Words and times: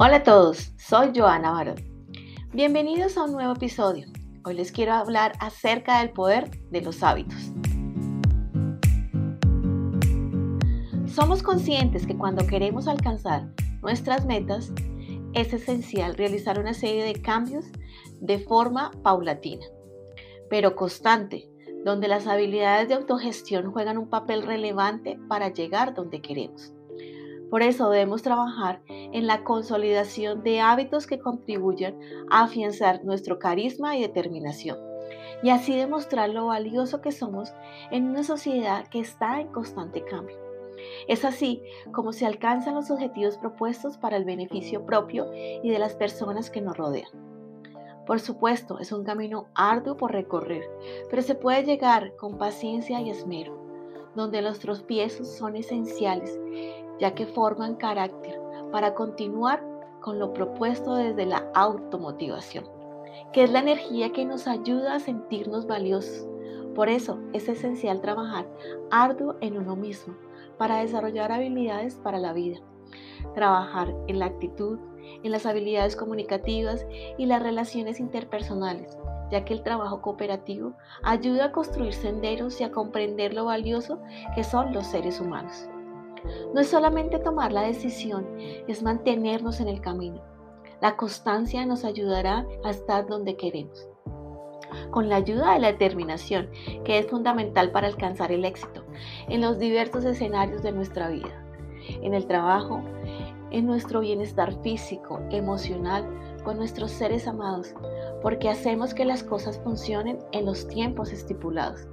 Hola 0.00 0.18
a 0.18 0.22
todos, 0.22 0.72
soy 0.78 1.10
Joana 1.12 1.50
Barón. 1.50 1.74
Bienvenidos 2.52 3.16
a 3.16 3.24
un 3.24 3.32
nuevo 3.32 3.54
episodio. 3.54 4.06
Hoy 4.44 4.54
les 4.54 4.70
quiero 4.70 4.92
hablar 4.92 5.32
acerca 5.40 5.98
del 5.98 6.10
poder 6.10 6.52
de 6.70 6.82
los 6.82 7.02
hábitos. 7.02 7.50
Somos 11.08 11.42
conscientes 11.42 12.06
que 12.06 12.16
cuando 12.16 12.46
queremos 12.46 12.86
alcanzar 12.86 13.48
nuestras 13.82 14.24
metas, 14.24 14.70
es 15.34 15.52
esencial 15.52 16.14
realizar 16.14 16.60
una 16.60 16.74
serie 16.74 17.02
de 17.02 17.20
cambios 17.20 17.64
de 18.20 18.38
forma 18.38 18.92
paulatina, 19.02 19.66
pero 20.48 20.76
constante, 20.76 21.50
donde 21.84 22.06
las 22.06 22.28
habilidades 22.28 22.86
de 22.86 22.94
autogestión 22.94 23.72
juegan 23.72 23.98
un 23.98 24.08
papel 24.08 24.44
relevante 24.44 25.18
para 25.28 25.48
llegar 25.52 25.92
donde 25.92 26.22
queremos. 26.22 26.72
Por 27.50 27.62
eso 27.62 27.88
debemos 27.88 28.22
trabajar 28.22 28.82
en 28.88 29.26
la 29.26 29.42
consolidación 29.42 30.42
de 30.42 30.60
hábitos 30.60 31.06
que 31.06 31.18
contribuyan 31.18 31.98
a 32.30 32.44
afianzar 32.44 33.04
nuestro 33.04 33.38
carisma 33.38 33.96
y 33.96 34.02
determinación 34.02 34.78
y 35.42 35.50
así 35.50 35.76
demostrar 35.76 36.30
lo 36.30 36.46
valioso 36.46 37.00
que 37.00 37.12
somos 37.12 37.52
en 37.90 38.08
una 38.08 38.22
sociedad 38.22 38.86
que 38.88 39.00
está 39.00 39.40
en 39.40 39.48
constante 39.48 40.04
cambio. 40.04 40.36
Es 41.06 41.24
así 41.24 41.62
como 41.92 42.12
se 42.12 42.26
alcanzan 42.26 42.74
los 42.74 42.90
objetivos 42.90 43.38
propuestos 43.38 43.98
para 43.98 44.16
el 44.16 44.24
beneficio 44.24 44.84
propio 44.84 45.26
y 45.34 45.70
de 45.70 45.78
las 45.78 45.94
personas 45.94 46.50
que 46.50 46.60
nos 46.60 46.76
rodean. 46.76 47.10
Por 48.06 48.20
supuesto, 48.20 48.78
es 48.78 48.92
un 48.92 49.04
camino 49.04 49.48
arduo 49.54 49.96
por 49.96 50.12
recorrer, 50.12 50.64
pero 51.10 51.22
se 51.22 51.34
puede 51.34 51.64
llegar 51.64 52.16
con 52.16 52.38
paciencia 52.38 53.00
y 53.00 53.10
esmero, 53.10 53.58
donde 54.14 54.40
los 54.40 54.58
tropiezos 54.60 55.28
son 55.28 55.56
esenciales 55.56 56.38
ya 56.98 57.14
que 57.14 57.26
forman 57.26 57.76
carácter 57.76 58.40
para 58.72 58.94
continuar 58.94 59.62
con 60.00 60.18
lo 60.18 60.32
propuesto 60.32 60.94
desde 60.94 61.26
la 61.26 61.50
automotivación, 61.54 62.64
que 63.32 63.44
es 63.44 63.50
la 63.50 63.60
energía 63.60 64.12
que 64.12 64.24
nos 64.24 64.46
ayuda 64.46 64.94
a 64.94 65.00
sentirnos 65.00 65.66
valiosos. 65.66 66.26
Por 66.74 66.88
eso 66.88 67.18
es 67.32 67.48
esencial 67.48 68.00
trabajar 68.00 68.46
arduo 68.90 69.36
en 69.40 69.58
uno 69.58 69.74
mismo 69.74 70.14
para 70.58 70.78
desarrollar 70.78 71.32
habilidades 71.32 71.96
para 71.96 72.18
la 72.18 72.32
vida. 72.32 72.60
Trabajar 73.34 73.94
en 74.06 74.18
la 74.18 74.26
actitud, 74.26 74.78
en 75.22 75.32
las 75.32 75.46
habilidades 75.46 75.96
comunicativas 75.96 76.86
y 77.16 77.26
las 77.26 77.42
relaciones 77.42 78.00
interpersonales, 78.00 78.96
ya 79.30 79.44
que 79.44 79.54
el 79.54 79.62
trabajo 79.62 80.00
cooperativo 80.02 80.74
ayuda 81.02 81.46
a 81.46 81.52
construir 81.52 81.94
senderos 81.94 82.60
y 82.60 82.64
a 82.64 82.70
comprender 82.70 83.34
lo 83.34 83.46
valioso 83.46 84.00
que 84.34 84.44
son 84.44 84.72
los 84.72 84.86
seres 84.86 85.20
humanos. 85.20 85.68
No 86.54 86.60
es 86.60 86.68
solamente 86.68 87.18
tomar 87.18 87.52
la 87.52 87.62
decisión, 87.62 88.26
es 88.66 88.82
mantenernos 88.82 89.60
en 89.60 89.68
el 89.68 89.80
camino. 89.80 90.22
La 90.80 90.96
constancia 90.96 91.66
nos 91.66 91.84
ayudará 91.84 92.46
a 92.64 92.70
estar 92.70 93.06
donde 93.06 93.36
queremos. 93.36 93.88
Con 94.90 95.08
la 95.08 95.16
ayuda 95.16 95.54
de 95.54 95.60
la 95.60 95.72
determinación, 95.72 96.50
que 96.84 96.98
es 96.98 97.06
fundamental 97.06 97.70
para 97.72 97.88
alcanzar 97.88 98.32
el 98.32 98.44
éxito 98.44 98.84
en 99.28 99.40
los 99.40 99.58
diversos 99.58 100.04
escenarios 100.04 100.62
de 100.62 100.72
nuestra 100.72 101.08
vida, 101.08 101.44
en 102.02 102.14
el 102.14 102.26
trabajo, 102.26 102.82
en 103.50 103.66
nuestro 103.66 104.00
bienestar 104.00 104.52
físico, 104.62 105.20
emocional, 105.30 106.06
con 106.44 106.58
nuestros 106.58 106.90
seres 106.90 107.26
amados, 107.26 107.74
porque 108.22 108.48
hacemos 108.48 108.94
que 108.94 109.04
las 109.04 109.22
cosas 109.22 109.58
funcionen 109.64 110.18
en 110.32 110.46
los 110.46 110.68
tiempos 110.68 111.12
estipulados 111.12 111.88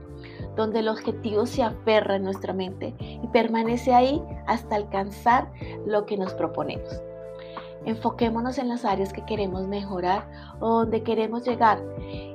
donde 0.55 0.79
el 0.79 0.87
objetivo 0.87 1.45
se 1.45 1.63
aferra 1.63 2.15
en 2.15 2.23
nuestra 2.23 2.53
mente 2.53 2.93
y 2.99 3.27
permanece 3.27 3.93
ahí 3.93 4.21
hasta 4.47 4.75
alcanzar 4.75 5.51
lo 5.85 6.05
que 6.05 6.17
nos 6.17 6.33
proponemos. 6.33 7.01
Enfoquémonos 7.85 8.57
en 8.57 8.67
las 8.67 8.83
áreas 8.83 9.13
que 9.13 9.25
queremos 9.25 9.67
mejorar 9.67 10.27
o 10.59 10.79
donde 10.79 11.03
queremos 11.03 11.45
llegar 11.45 11.79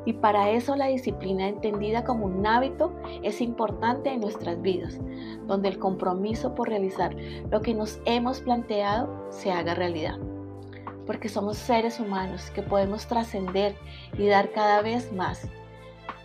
y 0.04 0.12
para 0.12 0.50
eso 0.50 0.76
la 0.76 0.86
disciplina 0.86 1.48
entendida 1.48 2.04
como 2.04 2.26
un 2.26 2.46
hábito 2.46 2.92
es 3.22 3.40
importante 3.40 4.12
en 4.12 4.20
nuestras 4.20 4.62
vidas, 4.62 4.98
donde 5.46 5.68
el 5.68 5.78
compromiso 5.78 6.54
por 6.54 6.68
realizar 6.68 7.14
lo 7.50 7.60
que 7.62 7.74
nos 7.74 8.00
hemos 8.04 8.40
planteado 8.40 9.26
se 9.30 9.50
haga 9.50 9.74
realidad. 9.74 10.18
Porque 11.04 11.28
somos 11.28 11.58
seres 11.58 11.98
humanos 11.98 12.50
que 12.52 12.62
podemos 12.62 13.08
trascender 13.08 13.74
y 14.16 14.28
dar 14.28 14.52
cada 14.52 14.82
vez 14.82 15.12
más 15.12 15.48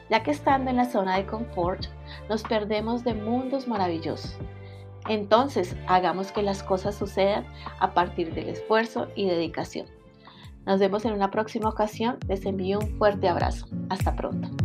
ya 0.10 0.24
que 0.24 0.32
estando 0.32 0.70
en 0.70 0.78
la 0.78 0.86
zona 0.86 1.18
de 1.18 1.26
confort 1.26 1.86
nos 2.30 2.44
perdemos 2.44 3.04
de 3.04 3.14
mundos 3.14 3.68
maravillosos. 3.68 4.38
Entonces, 5.08 5.76
hagamos 5.88 6.32
que 6.32 6.42
las 6.42 6.64
cosas 6.64 6.96
sucedan 6.96 7.46
a 7.80 7.94
partir 7.94 8.34
del 8.34 8.50
esfuerzo 8.50 9.08
y 9.16 9.28
dedicación. 9.28 9.88
Nos 10.66 10.80
vemos 10.80 11.06
en 11.06 11.14
una 11.14 11.30
próxima 11.30 11.70
ocasión. 11.70 12.18
Les 12.28 12.46
envío 12.46 12.80
un 12.80 12.98
fuerte 12.98 13.30
abrazo. 13.30 13.68
Hasta 13.90 14.16
pronto. 14.16 14.65